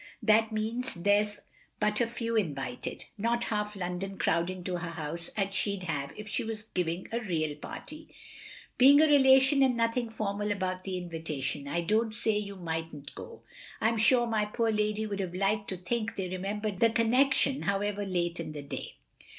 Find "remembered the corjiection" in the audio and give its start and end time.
16.29-17.65